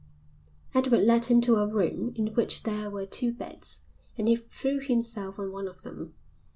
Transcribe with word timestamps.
Edward 0.73 1.01
led 1.03 1.25
him 1.25 1.41
to 1.41 1.57
a 1.57 1.67
room 1.67 2.11
in 2.15 2.33
which 2.33 2.63
there 2.63 2.89
were 2.89 3.05
two 3.05 3.31
beds 3.31 3.81
and 4.17 4.27
he 4.27 4.35
threw 4.35 4.79
himself 4.79 5.37
on 5.37 5.51
one 5.51 5.67
of 5.67 5.83
them. 5.83 6.15